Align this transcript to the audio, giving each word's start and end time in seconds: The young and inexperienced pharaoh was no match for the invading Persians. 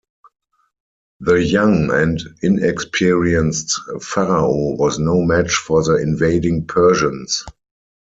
The 1.19 1.43
young 1.43 1.91
and 1.91 2.19
inexperienced 2.41 3.79
pharaoh 4.01 4.71
was 4.75 4.97
no 4.97 5.21
match 5.21 5.53
for 5.53 5.83
the 5.83 5.97
invading 5.97 6.65
Persians. 6.65 7.45